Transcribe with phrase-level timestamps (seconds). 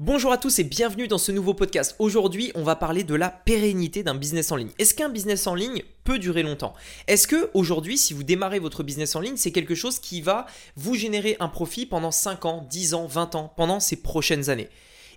[0.00, 1.96] Bonjour à tous et bienvenue dans ce nouveau podcast.
[1.98, 4.70] Aujourd'hui, on va parler de la pérennité d'un business en ligne.
[4.78, 6.72] Est-ce qu'un business en ligne peut durer longtemps?
[7.08, 10.46] Est-ce que aujourd'hui, si vous démarrez votre business en ligne, c'est quelque chose qui va
[10.76, 14.68] vous générer un profit pendant 5 ans, 10 ans, 20 ans, pendant ces prochaines années?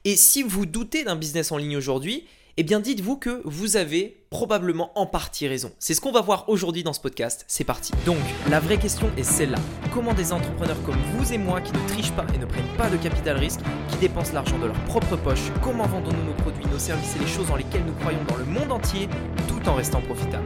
[0.04, 2.26] Et si vous doutez d'un business en ligne aujourd'hui,
[2.62, 5.72] eh bien dites-vous que vous avez probablement en partie raison.
[5.80, 7.44] C'est ce qu'on va voir aujourd'hui dans ce podcast.
[7.48, 7.92] C'est parti.
[8.06, 8.20] Donc,
[8.52, 9.58] la vraie question est celle-là.
[9.92, 12.92] Comment des entrepreneurs comme vous et moi qui ne trichent pas et ne prennent pas
[12.92, 16.78] de capital risque, qui dépensent l'argent de leur propre poche, comment vendons-nous nos produits, nos
[16.78, 19.10] services et les choses dans lesquelles nous croyons dans le monde entier
[19.48, 20.46] tout en restant profitables?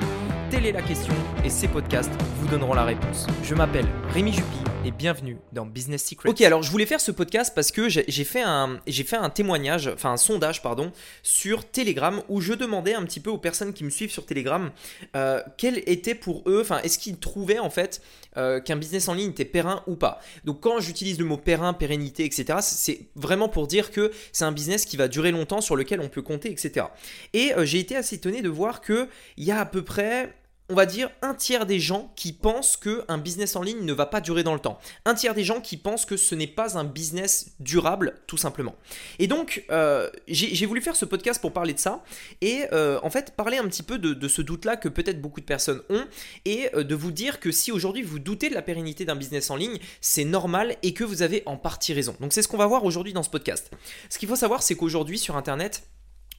[0.50, 1.13] Telle est la question
[1.44, 3.27] et ces podcasts vous donneront la réponse.
[3.44, 6.30] Je m'appelle Rémi Jupy et bienvenue dans Business Secrets.
[6.30, 9.88] Ok, alors je voulais faire ce podcast parce que j'ai fait un, fait un témoignage,
[9.88, 10.92] enfin un sondage, pardon,
[11.24, 14.70] sur Telegram où je demandais un petit peu aux personnes qui me suivent sur Telegram
[15.16, 18.00] euh, quel était pour eux, enfin est-ce qu'ils trouvaient en fait
[18.38, 20.20] euh, qu'un business en ligne était périn ou pas?
[20.44, 24.52] Donc quand j'utilise le mot périn, pérennité, etc., c'est vraiment pour dire que c'est un
[24.52, 26.86] business qui va durer longtemps, sur lequel on peut compter, etc.
[27.34, 30.36] Et euh, j'ai été assez étonné de voir qu'il y a à peu près
[30.70, 34.08] on va dire, un tiers des gens qui pensent qu'un business en ligne ne va
[34.08, 34.80] pas durer dans le temps.
[35.05, 38.76] Un tiers des gens qui pensent que ce n'est pas un business durable, tout simplement.
[39.20, 42.04] Et donc, euh, j'ai voulu faire ce podcast pour parler de ça
[42.41, 45.46] et euh, en fait parler un petit peu de, ce doute-là que peut-être beaucoup de
[45.46, 46.05] personnes ont
[46.46, 49.52] et euh, de vous dire que si aujourd'hui vous doutez de la pérennité d'un business
[49.52, 52.16] en ligne, c'est normal et que vous avez en partie raison.
[52.20, 53.70] Donc c'est ce qu'on va voir aujourd'hui dans ce podcast.
[54.10, 55.84] Ce qu'il faut savoir, c'est qu'aujourd'hui sur Internet,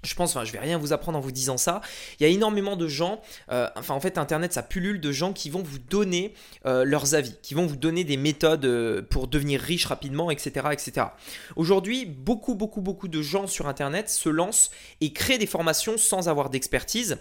[0.07, 1.81] je pense, enfin, je vais rien vous apprendre en vous disant ça.
[2.19, 5.33] Il y a énormément de gens, euh, enfin, en fait, Internet, ça pullule de gens
[5.33, 6.33] qui vont vous donner
[6.65, 10.69] euh, leurs avis, qui vont vous donner des méthodes euh, pour devenir riche rapidement, etc.,
[10.73, 11.09] etc.
[11.57, 16.29] Aujourd'hui, beaucoup, beaucoup, beaucoup de gens sur Internet se lancent et créent des formations sans
[16.29, 17.19] avoir d'expertise,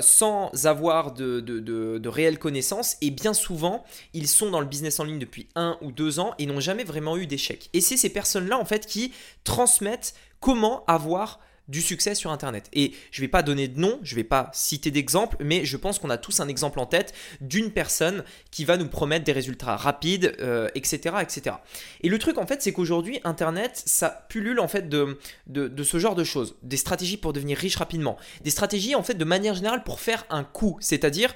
[0.00, 5.04] sans avoir de, de, réelles connaissances, et bien souvent, ils sont dans le business en
[5.04, 7.68] ligne depuis un ou deux ans et n'ont jamais vraiment eu d'échec.
[7.72, 9.12] Et c'est ces personnes-là, en fait, qui
[9.44, 12.68] transmettent comment avoir du succès sur Internet.
[12.72, 15.64] Et je ne vais pas donner de nom, je ne vais pas citer d'exemple, mais
[15.64, 19.24] je pense qu'on a tous un exemple en tête d'une personne qui va nous promettre
[19.24, 20.34] des résultats rapides,
[20.74, 21.56] etc., euh, etc.
[22.02, 25.84] Et le truc en fait, c'est qu'aujourd'hui, Internet, ça pullule en fait de, de, de,
[25.84, 29.24] ce genre de choses, des stratégies pour devenir riche rapidement, des stratégies en fait de
[29.24, 31.34] manière générale pour faire un coup, c'est-à-dire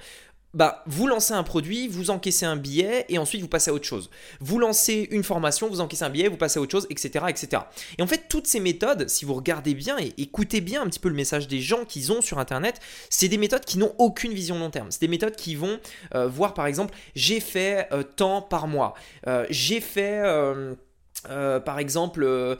[0.56, 3.84] bah, vous lancez un produit, vous encaissez un billet et ensuite vous passez à autre
[3.84, 4.09] chose.
[4.41, 7.27] Vous lancez une formation, vous encaissez un billet, vous passez à autre chose, etc.
[7.28, 7.65] etc.
[7.99, 10.99] Et en fait, toutes ces méthodes, si vous regardez bien et écoutez bien un petit
[10.99, 12.81] peu le message des gens qu'ils ont sur Internet,
[13.11, 14.91] c'est des méthodes qui n'ont aucune vision long terme.
[14.91, 15.78] C'est des méthodes qui vont
[16.15, 18.95] euh, voir par exemple, j'ai fait euh, tant par mois,
[19.27, 20.22] euh, j'ai fait...
[21.66, 22.56] par exemple,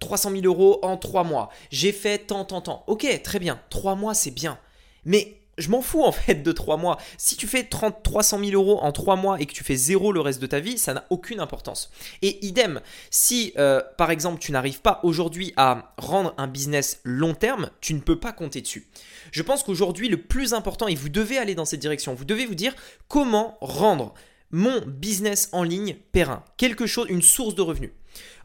[0.00, 1.48] 300 000 euros en 3 mois.
[1.70, 2.84] J'ai fait tant, tant, tant.
[2.86, 3.60] Ok, très bien.
[3.70, 4.58] 3 mois, c'est bien.
[5.04, 6.98] Mais je m'en fous en fait de 3 mois.
[7.18, 10.12] Si tu fais 30, 300 000 euros en 3 mois et que tu fais zéro
[10.12, 11.90] le reste de ta vie, ça n'a aucune importance.
[12.22, 17.34] Et idem, si euh, par exemple tu n'arrives pas aujourd'hui à rendre un business long
[17.34, 18.88] terme, tu ne peux pas compter dessus.
[19.32, 22.46] Je pense qu'aujourd'hui le plus important, et vous devez aller dans cette direction, vous devez
[22.46, 22.74] vous dire
[23.08, 24.14] comment rendre
[24.50, 27.92] mon business en ligne périn, quelque chose, une source de revenus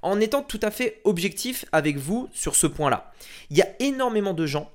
[0.02, 3.12] en étant tout à fait objectif avec vous sur ce point-là.
[3.50, 4.72] Il y a énormément de gens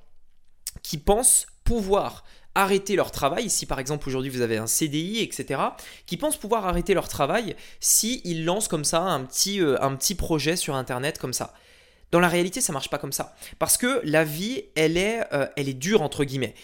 [0.83, 2.25] qui pensent pouvoir
[2.57, 5.61] arrêter leur travail, si par exemple aujourd'hui vous avez un CDI, etc.,
[6.05, 9.95] qui pensent pouvoir arrêter leur travail si ils lancent comme ça un petit, euh, un
[9.95, 11.55] petit projet sur Internet comme ça.
[12.11, 13.35] Dans la réalité, ça marche pas comme ça.
[13.59, 16.55] Parce que la vie, elle est, euh, elle est dure, entre guillemets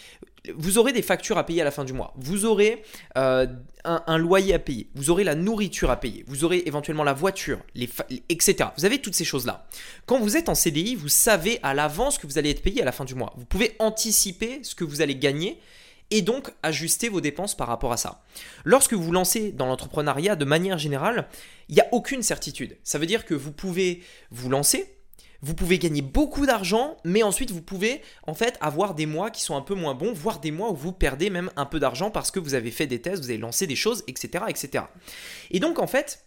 [0.54, 2.82] vous aurez des factures à payer à la fin du mois, vous aurez
[3.16, 3.46] euh,
[3.84, 7.60] un, loyer à payer, vous aurez la nourriture à payer, vous aurez éventuellement la voiture,
[7.74, 8.70] etc.
[8.76, 9.66] Vous avez toutes ces choses-là.
[10.06, 12.84] Quand vous êtes en CDI, vous savez à l'avance que vous allez être payé à
[12.84, 13.32] la fin du mois.
[13.36, 15.60] Vous pouvez anticiper ce que vous allez gagner
[16.10, 18.22] et donc ajuster vos dépenses par rapport à ça.
[18.64, 21.28] Lorsque vous lancez dans l'entrepreneuriat de manière générale,
[21.68, 22.76] il n'y a aucune certitude.
[22.84, 24.95] Ça veut dire que vous pouvez vous lancer,
[25.42, 29.42] vous pouvez gagner beaucoup d'argent, mais ensuite vous pouvez en fait avoir des mois qui
[29.42, 32.10] sont un peu moins bons, voire des mois où vous perdez même un peu d'argent
[32.10, 34.44] parce que vous avez fait des tests, vous avez lancé des choses, etc.
[34.48, 34.84] etc.
[35.50, 36.26] Et donc en fait,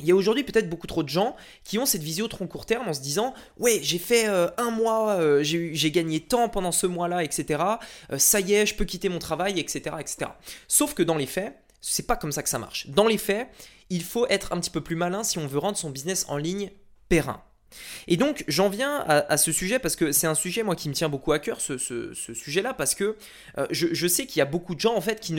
[0.00, 2.66] il y a aujourd'hui peut-être beaucoup trop de gens qui ont cette vision trop court
[2.66, 6.72] terme en se disant ouais j'ai fait euh, un mois, euh, j'ai gagné tant pendant
[6.72, 7.62] ce mois-là, etc.
[8.10, 10.30] Euh, ça y est, je peux quitter mon travail, etc., etc.
[10.66, 12.88] Sauf que dans les faits, c'est pas comme ça que ça marche.
[12.88, 13.48] Dans les faits,
[13.90, 16.36] il faut être un petit peu plus malin si on veut rendre son business en
[16.36, 16.70] ligne
[17.08, 17.42] périn.
[18.08, 20.94] Et donc j'en viens à, ce sujet parce que c'est un sujet moi qui me
[20.94, 21.78] tient beaucoup à cœur ce,
[22.14, 23.16] sujet-là parce que
[23.58, 25.32] euh, je, sais qu'il y a beaucoup de gens en fait qui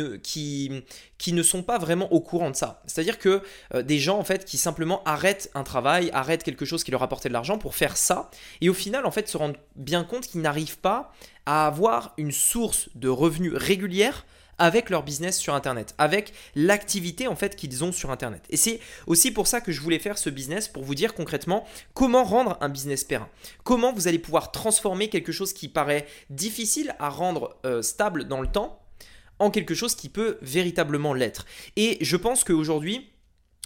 [1.32, 2.82] ne, sont pas vraiment au courant de ça.
[2.86, 3.42] C'est-à-dire que
[3.74, 7.04] euh, des gens en fait qui simplement arrêtent un travail, arrêtent quelque chose qui leur
[7.04, 8.30] apportait de l'argent pour faire ça
[8.62, 11.12] et au final en fait se rendent bien compte qu'ils n'arrivent pas
[11.46, 14.26] à avoir une source de revenus régulière
[14.58, 18.44] avec leur business sur Internet, avec l'activité en fait qu'ils ont sur Internet.
[18.50, 21.66] Et c'est aussi pour ça que je voulais faire ce business, pour vous dire concrètement
[21.94, 23.30] comment rendre un business périn.
[23.64, 28.42] Comment vous allez pouvoir transformer quelque chose qui paraît difficile à rendre euh, stable dans
[28.42, 28.80] le temps
[29.40, 31.46] en quelque chose qui peut véritablement l'être.
[31.76, 33.10] Et je pense qu'aujourd'hui,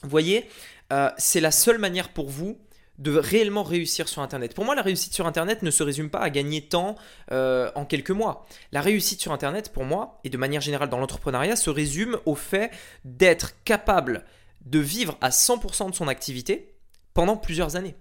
[0.03, 0.47] vous voyez,
[0.93, 2.57] euh, c'est la seule manière pour vous
[2.97, 4.53] de réellement réussir sur Internet.
[4.53, 6.95] Pour moi, la réussite sur Internet ne se résume pas à gagner temps
[7.31, 8.45] euh, en quelques mois.
[8.71, 12.35] La réussite sur Internet, pour moi, et de manière générale dans l'entrepreneuriat, se résume au
[12.35, 12.71] fait
[13.05, 14.25] d'être capable
[14.65, 16.75] de vivre à 100% de son activité
[17.13, 17.95] pendant plusieurs années.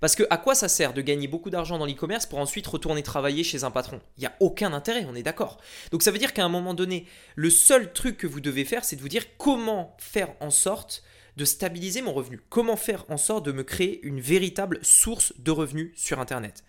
[0.00, 3.04] Parce que à quoi ça sert de gagner beaucoup d'argent dans l'e-commerce pour ensuite retourner
[3.04, 4.00] travailler chez un patron?
[4.16, 5.58] Il n'y a aucun intérêt, on est d'accord.
[5.92, 7.06] Donc ça veut dire qu'à un moment donné,
[7.36, 11.04] le seul truc que vous devez faire, c'est de vous dire comment faire en sorte
[11.36, 15.50] de stabiliser mon revenu Comment faire en sorte de me créer une véritable source de
[15.50, 16.64] revenus sur Internet?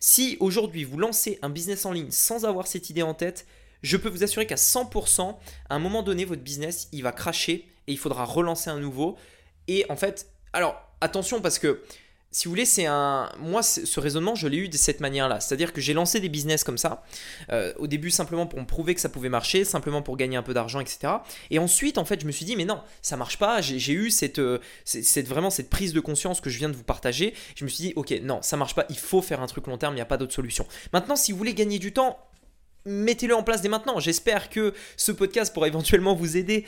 [0.00, 3.46] Si aujourd'hui vous lancez un business en ligne sans avoir cette idée en tête,
[3.82, 5.36] je peux vous assurer qu'à 100%,
[5.68, 9.16] à un moment donné, votre business, il va cracher et il faudra relancer un nouveau.
[9.68, 11.82] Et en fait, alors attention parce que
[12.36, 13.32] si vous voulez, c'est un.
[13.38, 15.40] Moi, ce raisonnement, je l'ai eu de cette manière-là.
[15.40, 17.02] C'est-à-dire que j'ai lancé des business comme ça.
[17.50, 20.42] Euh, au début, simplement pour me prouver que ça pouvait marcher, simplement pour gagner un
[20.42, 21.14] peu d'argent, etc.
[21.48, 23.62] Et ensuite, en fait, je me suis dit, mais non, ça marche pas.
[23.62, 26.84] J'ai eu cette, euh, cette, vraiment cette prise de conscience que je viens de vous
[26.84, 27.32] partager.
[27.54, 28.84] Je me suis dit, ok, non, ça marche pas.
[28.90, 29.94] Il faut faire un truc long terme.
[29.94, 30.66] Il n'y a pas d'autre solution.
[30.92, 32.18] Maintenant, si vous voulez gagner du temps,
[32.84, 33.98] mettez-le en place dès maintenant.
[33.98, 36.66] J'espère que ce podcast pourra éventuellement vous aider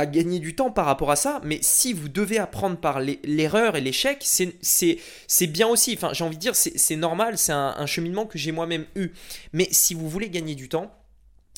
[0.00, 3.76] à gagner du temps par rapport à ça, mais si vous devez apprendre par l'erreur
[3.76, 5.94] et l'échec, c'est bien aussi.
[5.96, 9.10] Enfin, j'ai envie de dire, c'est normal, c'est un, cheminement que j'ai moi-même eu.
[9.52, 10.92] Mais si vous voulez gagner du temps,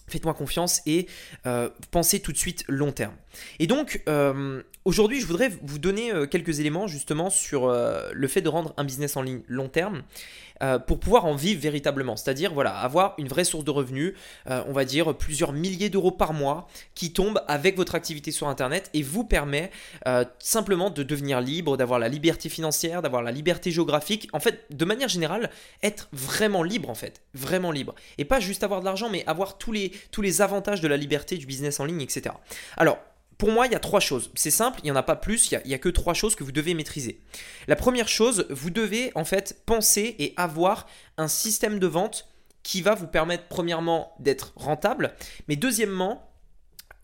[0.09, 1.07] faites-moi confiance et
[1.47, 3.15] euh, pensez tout de suite long terme.
[3.59, 7.73] Et donc, euh, aujourd'hui, je voudrais vous donner euh, quelques éléments justement sur
[8.13, 10.03] le fait de rendre un business en ligne long terme.
[10.63, 12.17] Euh, pour pouvoir en vivre véritablement.
[12.17, 14.15] C'est-à-dire, voilà, avoir une vraie source de revenus,
[14.49, 18.47] euh, on va dire plusieurs milliers d'euros par mois qui tombent avec votre activité sur
[18.47, 19.73] Internet et vous permet
[20.07, 24.29] euh, simplement de devenir libre, d'avoir la liberté financière, d'avoir la liberté géographique.
[24.33, 25.51] En fait, de manière générale,
[25.83, 27.97] être vraiment libre en fait, vraiment libre.
[28.19, 30.97] Et pas juste avoir de l'argent, mais avoir tous les, tous les avantages de la
[30.97, 32.37] liberté du business en ligne, etc.
[32.77, 32.99] Alors,
[33.43, 34.31] pour moi, il y a trois choses.
[34.37, 36.45] C'est simple, il n'y en a pas plus, il n'y a, que trois choses que
[36.45, 37.21] vous devez maîtriser.
[37.67, 40.87] La première chose, vous devez en fait penser et avoir
[41.19, 42.29] un système de vente
[42.63, 45.17] qui va vous permettre premièrement d'être rentable,
[45.49, 46.31] mais deuxièmement,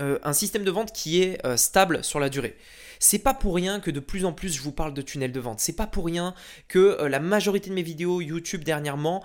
[0.00, 2.56] euh, un système de vente qui est euh, stable sur la durée.
[3.00, 5.40] C'est pas pour rien que de plus en plus je vous parle de tunnel de
[5.40, 5.58] vente.
[5.58, 6.34] C'est pas pour rien
[6.68, 9.24] que euh, la majorité de mes vidéos YouTube dernièrement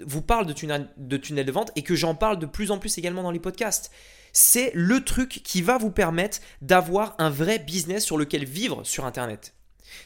[0.00, 2.78] vous parlent de tunnel, de tunnel de vente et que j'en parle de plus en
[2.78, 3.92] plus également dans les podcasts
[4.32, 9.04] c'est le truc qui va vous permettre d'avoir un vrai business sur lequel vivre sur
[9.04, 9.54] Internet.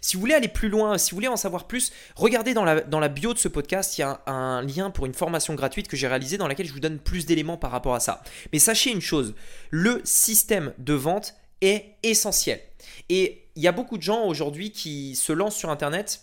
[0.00, 2.81] Si vous voulez aller plus loin, si vous voulez en savoir plus, regardez dans la,
[2.81, 5.88] dans la bio de ce podcast, il y a un, lien pour une formation gratuite
[5.88, 8.23] que j'ai réalisée dans laquelle je vous donne plus d'éléments par rapport à ça.
[8.52, 9.34] Mais sachez une chose,
[9.70, 12.61] le système de vente est essentiel.
[13.08, 16.23] Et il y a beaucoup de gens aujourd'hui qui se lancent sur Internet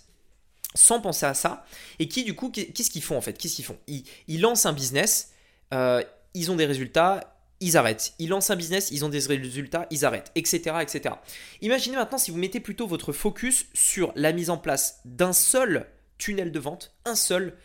[0.76, 1.66] sans penser à ça
[2.00, 3.38] et qui du coup, qu'est-ce qu'ils font en fait?
[3.38, 3.78] Qu'est-ce qu'ils font?
[3.88, 5.32] Ils, lancent un business,
[5.74, 6.04] euh,
[6.34, 7.33] ils ont des résultats,
[7.64, 8.14] ils arrêtent.
[8.20, 11.16] Ils lancent un business, ils ont des résultats, ils arrêtent, etc., etc.
[11.62, 15.88] Imaginez maintenant si vous mettez plutôt votre focus sur la mise en place d'un seul
[16.18, 17.56] tunnel de vente, un seul,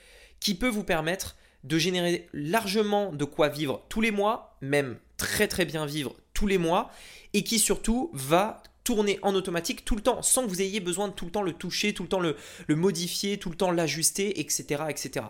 [0.40, 5.48] qui peut vous permettre de générer largement de quoi vivre tous les mois, même très
[5.48, 6.90] très bien vivre tous les mois,
[7.34, 11.08] et qui surtout va tourner en automatique tout le temps, sans que vous ayez besoin
[11.08, 12.36] de tout le temps le toucher, tout le temps le,
[12.70, 15.26] modifier, tout le temps l'ajuster, etc., etc.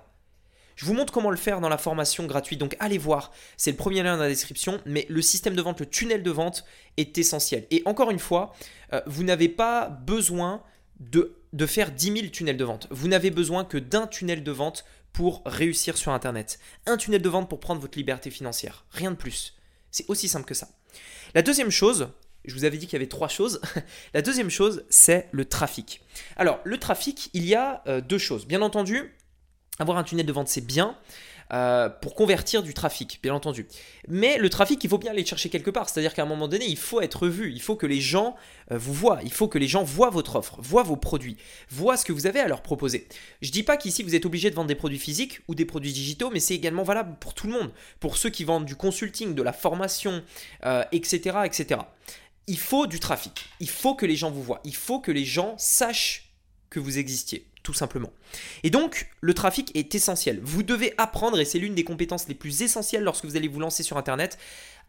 [0.79, 3.77] Je vous montre comment le faire dans la formation gratuite, donc allez voir, c'est le
[3.77, 6.65] premier lien dans la description, mais le système de vente, le tunnel de vente
[6.97, 7.67] est essentiel.
[7.73, 8.55] Et encore une fois,
[8.93, 10.63] euh, vous n'avez pas besoin
[11.01, 11.35] de,
[11.67, 12.87] faire 10 000 tunnels de vente.
[12.93, 16.61] Vous n'avez besoin que d'un tunnel de vente pour réussir sur Internet.
[16.87, 18.85] Un tunnel de vente pour prendre votre liberté financière.
[18.93, 19.57] Rien de plus.
[19.91, 20.69] C'est aussi simple que ça.
[21.35, 22.11] La deuxième chose,
[22.45, 23.61] je vous avais dit qu'il y avait trois choses.
[24.15, 26.03] La deuxième chose, c'est le trafic.
[26.37, 28.47] Alors, le trafic, il y a euh, deux choses.
[28.47, 29.13] Bien entendu,
[29.79, 30.97] avoir un tunnel de vente, c'est bien.
[31.51, 33.67] Euh, pour convertir du trafic, bien entendu.
[34.07, 35.89] Mais le trafic, il faut bien aller le chercher quelque part.
[35.89, 37.53] C'est-à-dire qu'à un moment donné, il faut être vu.
[37.53, 38.37] Il faut que les gens
[38.71, 39.21] euh, vous voient.
[39.23, 41.39] Il faut que les gens voient votre offre, voient vos produits,
[41.71, 43.09] voient ce que vous avez à leur proposer.
[43.41, 45.93] Je dis pas qu'ici vous êtes obligé de vendre des produits physiques ou des produits
[45.93, 47.71] digitaux, mais c'est également valable pour tout le monde.
[47.99, 50.23] Pour ceux qui vendent du consulting, de la formation,
[50.93, 51.81] etc., euh, etc.
[52.47, 53.47] Il faut du trafic.
[53.61, 54.61] Il faut que les gens vous voient.
[54.65, 56.31] Il faut que les gens sachent
[56.69, 58.15] que vous existiez tout simplement.
[58.63, 60.41] Et donc, le trafic est essentiel.
[60.43, 63.61] Vous devez apprendre, et c'est l'une des compétences les plus essentielles lorsque vous allez vous
[63.61, 64.39] lancer sur Internet,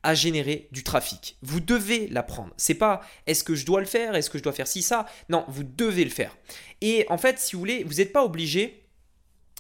[0.01, 1.36] à générer du trafic.
[1.41, 2.53] Vous devez l'apprendre.
[2.55, 5.07] C'est pas est-ce que je dois le faire, est-ce que je dois faire ci, ça?
[5.27, 6.38] Non, vous devez le faire.
[6.79, 8.86] Et en fait, si vous voulez, vous n'êtes pas obligé,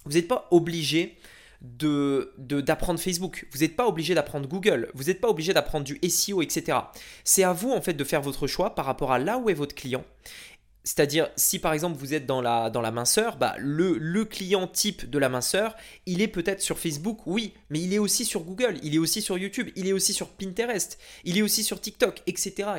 [0.05, 1.17] vous n'êtes pas obligé
[1.61, 5.99] de d'apprendre Facebook, vous n'êtes pas obligé d'apprendre Google, vous n'êtes pas obligé d'apprendre du
[6.09, 6.77] SEO, etc.
[7.25, 9.53] C'est à vous en fait de faire votre choix par rapport à là où est
[9.53, 10.05] votre client
[10.83, 15.09] c'est-à-dire, si par exemple vous êtes dans la, dans la minceur, bah, le, client type
[15.09, 18.79] de la minceur, il est peut-être sur Facebook, oui, mais il est aussi sur Google,
[18.81, 22.21] il est aussi sur YouTube, il est aussi sur Pinterest, il est aussi sur TikTok,
[22.25, 22.69] etc.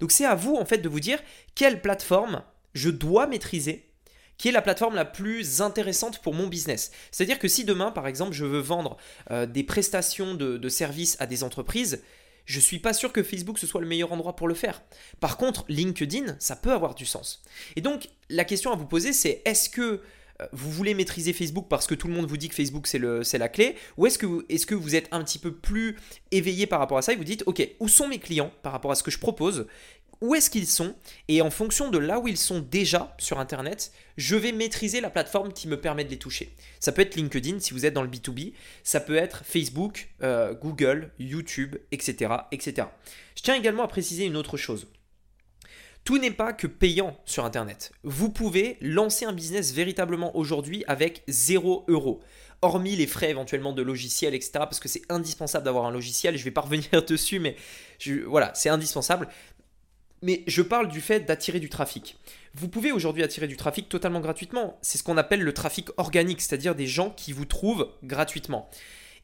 [0.00, 1.18] Donc c'est à vous en fait de vous dire
[1.54, 2.42] quelle plateforme
[2.74, 3.84] je dois maîtriser
[4.36, 6.92] qui est la plateforme la plus intéressante pour mon business.
[7.10, 8.96] C'est-à-dire que si demain, par exemple, je veux vendre
[9.32, 12.00] euh, des prestations de services à des entreprises,
[12.48, 14.82] je suis pas sûr que Facebook ce soit le meilleur endroit pour le faire.
[15.20, 17.42] Par contre, LinkedIn, ça peut avoir du sens.
[17.76, 20.00] Et donc, la question à vous poser, c'est est-ce que
[20.40, 22.98] euh, vous voulez maîtriser Facebook parce que tout le monde vous dit que Facebook c'est
[23.38, 25.98] la clé Ou est-ce que, est que vous êtes un petit peu plus
[26.30, 28.92] éveillé par rapport à ça et vous dites, ok, où sont mes clients par rapport
[28.92, 29.66] à ce que je propose
[30.20, 30.94] où est-ce qu'ils sont
[31.28, 35.10] et en fonction de là où ils sont déjà sur Internet, je vais maîtriser la
[35.10, 36.54] plateforme qui me permet de les toucher.
[36.80, 40.54] Ça peut être LinkedIn si vous êtes dans le B2B, ça peut être Facebook, euh,
[40.54, 42.88] Google, YouTube, etc., etc.
[43.36, 44.88] Je tiens également à préciser une autre chose.
[46.04, 47.92] Tout n'est pas que payant sur Internet.
[48.02, 52.22] Vous pouvez lancer un business véritablement aujourd'hui avec 0 euros
[52.62, 54.52] hormis les frais éventuellement de logiciel, etc.
[54.54, 56.36] Parce que c'est indispensable d'avoir un logiciel.
[56.36, 57.56] Je ne vais pas revenir dessus, mais
[58.26, 59.28] voilà, c'est indispensable.
[60.22, 62.18] Mais je parle du fait d'attirer du trafic.
[62.54, 64.78] Vous pouvez aujourd'hui attirer du trafic totalement gratuitement.
[64.82, 68.68] C'est ce qu'on appelle le trafic organique, c'est-à-dire des gens qui vous trouvent gratuitement.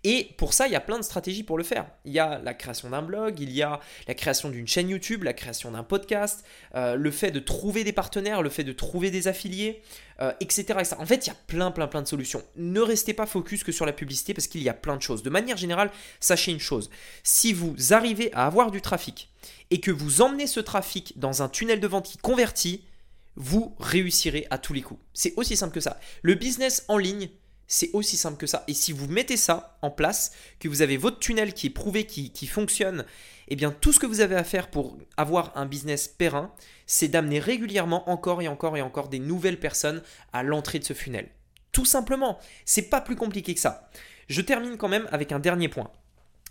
[0.05, 1.87] Et pour ça, il y a plein de stratégies pour le faire.
[2.05, 5.23] Il y a la création d'un blog, il y a la création d'une chaîne YouTube,
[5.23, 6.45] la création d'un podcast,
[6.75, 9.83] euh, le fait de trouver des partenaires, le fait de trouver des affiliés,
[10.21, 12.43] euh, etc., En fait, il y a plein, plein, plein de solutions.
[12.57, 15.23] Ne restez pas focus que sur la publicité parce qu'il y a plein de choses.
[15.23, 16.91] De manière générale, sachez une chose.
[17.23, 19.31] Si vous arrivez à avoir du trafic
[19.71, 22.85] et que vous emmenez ce trafic dans un tunnel de vente qui convertit,
[23.37, 25.01] vous réussirez à tous les coups.
[25.15, 25.99] C'est aussi simple que ça.
[26.23, 27.31] Le business en ligne,
[27.67, 28.65] c'est aussi simple que ça.
[28.69, 32.05] Et si vous mettez ça en place, que vous avez votre tunnel qui est prouvé,
[32.07, 33.05] qui, fonctionne,
[33.49, 36.53] eh bien tout ce que vous avez à faire pour avoir un business périn,
[36.87, 40.03] c'est d'amener régulièrement encore et encore et encore des nouvelles personnes
[40.33, 41.29] à l'entrée de ce funnel.
[41.73, 43.91] Tout simplement, c'est pas plus compliqué que ça.
[44.29, 45.91] Je termine quand même avec un dernier point.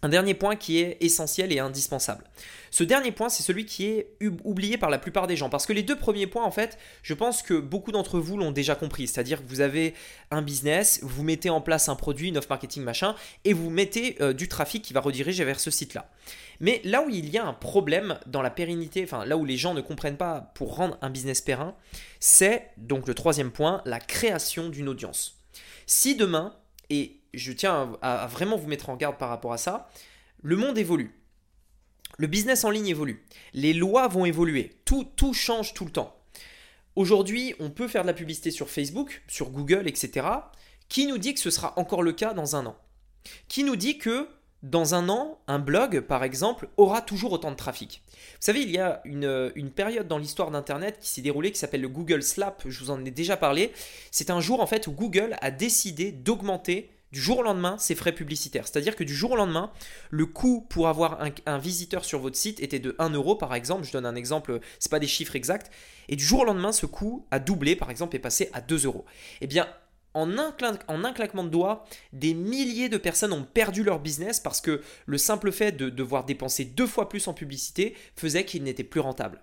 [0.04, 2.26] Un dernier point qui est essentiel et indispensable.
[2.72, 5.50] Ce dernier point, c'est celui qui est oublié par la plupart des gens.
[5.50, 8.52] Parce que les deux premiers points, en fait, je pense que beaucoup d'entre vous l'ont
[8.52, 9.08] déjà compris.
[9.08, 9.94] C'est-à-dire que vous avez
[10.30, 14.18] un business, vous mettez en place un produit, une offre marketing, machin, et vous mettez
[14.22, 16.10] euh, du trafic qui va rediriger vers ce site-là.
[16.60, 19.56] Mais là où il y a un problème dans la pérennité, enfin là où les
[19.56, 21.76] gens ne comprennent pas pour rendre un business périn,
[22.20, 25.40] c'est donc le troisième point, la création d'une audience.
[25.86, 26.56] Si demain,
[26.90, 29.90] et je tiens à, vraiment vous mettre en garde par rapport à ça,
[30.42, 31.12] le monde évolue.
[32.18, 33.26] Le business en ligne évolue.
[33.54, 34.72] Les lois vont évoluer.
[34.86, 36.16] Tout, tout change tout le temps.
[36.96, 40.28] Aujourd'hui, on peut faire de la publicité sur Facebook, sur Google, etc.
[40.90, 42.78] Qui nous dit que ce sera encore le cas dans un an?
[43.48, 44.28] Qui nous dit que
[44.62, 48.04] dans un an, un blog, par exemple, aura toujours autant de trafic?
[48.08, 51.58] Vous savez, il y a une, une période dans l'histoire d'Internet qui s'est déroulée qui
[51.58, 53.72] s'appelle le Google Slap, je vous en ai déjà parlé.
[54.12, 57.94] C'est un jour en fait où Google a décidé d'augmenter du jour au lendemain ses
[57.94, 58.68] frais publicitaires.
[58.68, 59.72] C'est-à-dire que du jour au lendemain,
[60.10, 63.84] le coût pour avoir un, visiteur sur votre site était de 1 euro par exemple.
[63.84, 65.72] Je donne un exemple, c'est pas des chiffres exacts.
[66.10, 68.86] Et du jour au lendemain, ce coût a doublé par exemple et passé à 2
[68.86, 69.06] euros.
[69.42, 69.68] Eh bien,
[70.16, 70.56] en un,
[70.88, 74.82] en un, claquement de doigts, des milliers de personnes ont perdu leur business parce que
[75.06, 79.02] le simple fait de devoir dépenser deux fois plus en publicité faisait qu'ils n'étaient plus
[79.02, 79.40] rentables.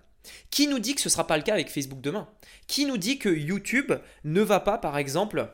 [0.49, 2.27] Qui nous dit que ce ne sera pas le cas avec Facebook demain?
[2.67, 3.93] Qui nous dit que YouTube
[4.25, 5.49] ne va pas, par exemple,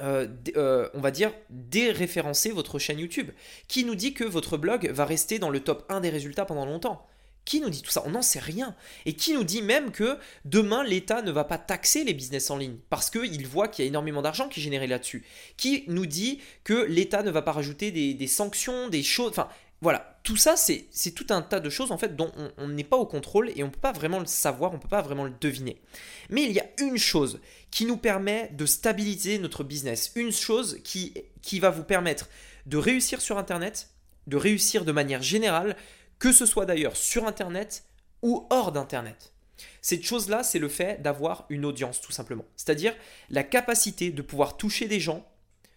[0.00, 3.30] euh, euh, on va dire, déréférencer votre chaîne YouTube.
[3.68, 6.66] Qui nous dit que votre blog va rester dans le top 1 des résultats pendant
[6.66, 7.06] longtemps?
[7.44, 8.02] Qui nous dit tout ça?
[8.06, 8.74] On n'en sait rien.
[9.04, 12.56] Et qui nous dit même que demain, l'État ne va pas taxer les business en
[12.56, 15.24] ligne parce qu'il voit qu'il y a énormément d'argent qui est généré là-dessus?
[15.56, 19.30] Qui nous dit que l'État ne va pas rajouter des, sanctions, des choses?
[19.30, 19.48] Enfin,
[19.84, 22.96] voilà, tout ça, c'est tout un tas de choses en fait dont on n'est pas
[22.96, 25.24] au contrôle et on ne peut pas vraiment le savoir, on ne peut pas vraiment
[25.24, 25.82] le deviner.
[26.30, 27.38] Mais il y a une chose
[27.70, 31.12] qui nous permet de stabiliser notre business, une chose qui,
[31.42, 32.30] qui va vous permettre
[32.64, 33.90] de réussir sur Internet,
[34.26, 35.76] de réussir de manière générale,
[36.18, 37.84] que ce soit d'ailleurs sur Internet
[38.22, 39.34] ou hors d'Internet.
[39.82, 42.46] Cette chose-là, c'est le fait d'avoir une audience, tout simplement.
[42.56, 42.96] C'est-à-dire
[43.28, 45.30] la capacité de pouvoir toucher des gens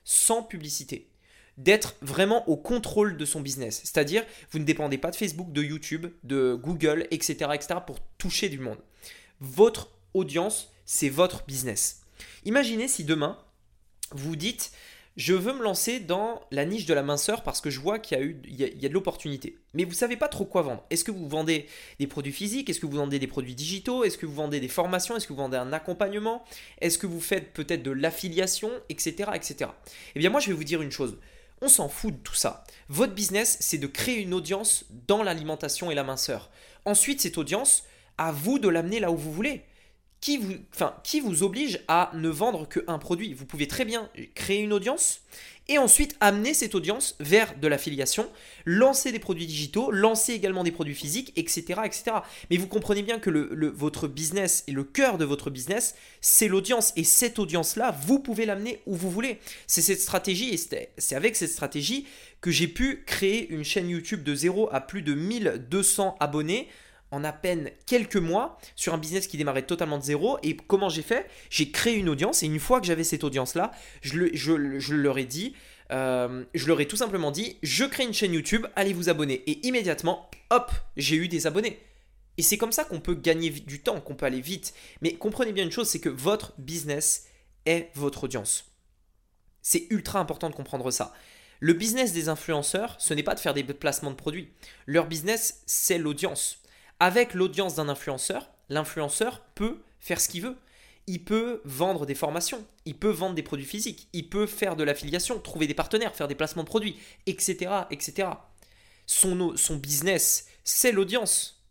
[0.05, 1.09] sans publicité.
[1.57, 3.81] D'être vraiment au contrôle de son business.
[3.83, 8.49] C'est-à-dire, vous ne dépendez pas de Facebook, de YouTube, de Google, etc., etc., pour toucher
[8.49, 8.77] du monde.
[9.39, 12.01] Votre audience, c'est votre business.
[12.45, 13.37] Imaginez si demain,
[14.11, 14.71] vous dites,
[15.17, 18.17] je veux me lancer dans la niche de la minceur parce que je vois qu'il
[18.17, 19.57] y a, eu, il y a, de l'opportunité.
[19.73, 20.83] Mais vous ne savez pas trop quoi vendre.
[20.91, 21.65] Est-ce que vous vendez
[21.99, 22.69] des produits physiques?
[22.69, 24.03] Est-ce que vous vendez des produits digitaux?
[24.03, 25.17] Est-ce que vous vendez des formations?
[25.17, 26.45] Est-ce que vous vendez un accompagnement?
[26.81, 28.69] Est-ce que vous faites peut-être de l'affiliation?
[28.89, 29.15] Etc.
[29.33, 29.71] etc.
[30.15, 31.17] Eh bien moi je vais vous dire une chose.
[31.61, 32.63] On s'en fout de tout ça.
[32.89, 36.49] Votre business, c'est de créer une audience dans l'alimentation et la minceur.
[36.85, 37.83] Ensuite, cette audience,
[38.17, 39.63] à vous de l'amener là où vous voulez
[40.21, 43.33] qui vous, enfin, qui vous oblige à ne vendre qu'un produit.
[43.33, 45.21] Vous pouvez très bien créer une audience
[45.69, 48.29] et ensuite amener cette audience vers de l'affiliation,
[48.65, 51.81] lancer des produits digitaux, lancer également des produits physiques, etc.
[51.83, 52.03] etc.
[52.49, 53.29] Mais vous comprenez bien que
[53.75, 56.93] votre business et le cœur de votre business, c'est l'audience.
[56.95, 59.39] Et cette audience-là, vous pouvez l'amener où vous voulez.
[59.67, 60.57] C'est cette stratégie et
[60.97, 62.07] c'est avec cette stratégie
[62.39, 66.69] que j'ai pu créer une chaîne YouTube de zéro à plus de 1200 abonnés
[67.11, 70.37] en à peine quelques mois sur un business qui démarrait totalement de zéro.
[70.43, 71.29] Et comment j'ai fait?
[71.49, 73.71] J'ai créé une audience et une fois que j'avais cette audience-là,
[74.01, 75.55] je, je, leur ai dit,
[75.91, 79.43] euh, je leur ai tout simplement dit, je crée une chaîne YouTube, allez vous abonner.
[79.47, 81.79] Et immédiatement, hop, j'ai eu des abonnés.
[82.37, 84.73] Et c'est comme ça qu'on peut gagner du temps, qu'on peut aller vite.
[85.01, 87.25] Mais comprenez bien une chose, c'est que votre business
[87.65, 88.65] est votre audience.
[89.61, 91.13] C'est ultra important de comprendre ça.
[91.59, 94.49] Le business des influenceurs, ce n'est pas de faire des placements de produits.
[94.85, 96.61] Leur business, c'est l'audience.
[96.99, 100.57] Avec l'audience d'un influenceur, l'influenceur peut faire ce qu'il veut.
[101.05, 104.83] Il peut vendre des formations, il peut vendre des produits physiques, il peut faire de
[104.83, 107.71] l'affiliation, trouver des partenaires, faire des placements de produits, etc.
[107.91, 108.29] etc.
[109.05, 111.63] Son, business, c'est l'audience.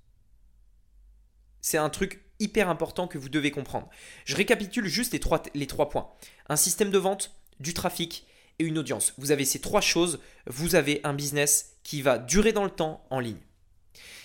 [1.61, 3.91] C'est un truc hyper important que vous devez comprendre.
[4.25, 6.09] Je récapitule juste les trois, les trois points.
[6.49, 8.27] Un système de vente, du trafic
[8.59, 9.13] et une audience.
[9.19, 13.05] Vous avez ces trois choses, vous avez un business qui va durer dans le temps
[13.11, 13.41] en ligne.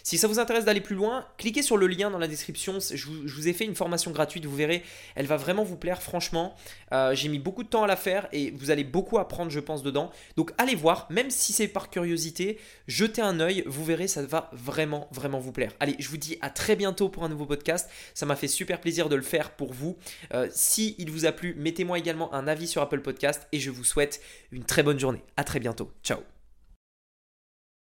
[0.04, 2.80] Si ça vous intéresse d'aller plus loin, cliquez sur le lien dans la description.
[2.80, 4.84] Je vous, ai fait une formation gratuite, vous verrez,
[5.16, 6.56] elle va vraiment vous plaire, franchement.
[6.94, 9.60] Euh, j'ai mis beaucoup de temps à la faire et vous allez beaucoup apprendre, je
[9.60, 10.12] pense, dedans.
[10.38, 14.50] Donc allez voir, même si c'est par curiosité, jetez un œil, vous verrez, ça va
[14.54, 15.74] vraiment, vraiment vous plaire.
[15.80, 17.90] Allez, je vous dis à très bientôt pour un nouveau podcast.
[18.14, 19.98] Ça m'a fait super plaisir de le faire pour vous.
[20.34, 23.72] Euh, si il vous a plu, mettez-moi également un avis sur Apple Podcast et je
[23.72, 25.24] vous souhaite une très bonne journée.
[25.38, 25.92] À très bientôt.
[26.04, 26.41] Ciao